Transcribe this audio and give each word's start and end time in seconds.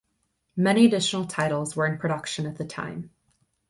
Many 0.55 0.87
additional 0.87 1.27
titles 1.27 1.75
were 1.75 1.85
in 1.85 1.99
production 1.99 2.47
at 2.47 2.57
the 2.57 2.65
time. 2.65 3.11